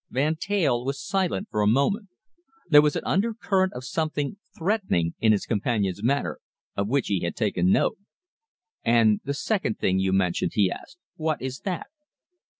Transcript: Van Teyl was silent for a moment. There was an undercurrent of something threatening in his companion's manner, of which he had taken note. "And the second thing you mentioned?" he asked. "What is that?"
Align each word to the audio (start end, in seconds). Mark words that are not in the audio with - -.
Van 0.09 0.35
Teyl 0.35 0.83
was 0.83 0.99
silent 0.99 1.47
for 1.51 1.61
a 1.61 1.67
moment. 1.67 2.09
There 2.67 2.81
was 2.81 2.95
an 2.95 3.03
undercurrent 3.05 3.73
of 3.73 3.83
something 3.83 4.37
threatening 4.57 5.13
in 5.19 5.31
his 5.31 5.45
companion's 5.45 6.01
manner, 6.03 6.39
of 6.75 6.87
which 6.87 7.05
he 7.05 7.19
had 7.19 7.35
taken 7.35 7.69
note. 7.71 7.99
"And 8.83 9.21
the 9.23 9.35
second 9.35 9.77
thing 9.77 9.99
you 9.99 10.11
mentioned?" 10.11 10.53
he 10.55 10.71
asked. 10.71 10.97
"What 11.17 11.39
is 11.39 11.59
that?" 11.65 11.85